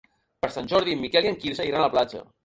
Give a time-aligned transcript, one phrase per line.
[0.43, 2.23] Per Sant Jordi en Miquel i en Quirze iran a la platja.